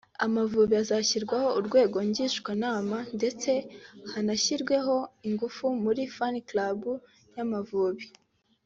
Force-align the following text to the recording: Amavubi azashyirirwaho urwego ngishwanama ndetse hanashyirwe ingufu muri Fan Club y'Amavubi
Amavubi 0.25 0.75
azashyirirwaho 0.83 1.47
urwego 1.59 1.97
ngishwanama 2.09 2.97
ndetse 3.17 3.51
hanashyirwe 4.11 4.75
ingufu 5.29 5.65
muri 5.83 6.01
Fan 6.15 6.35
Club 6.49 6.79
y'Amavubi 7.35 8.05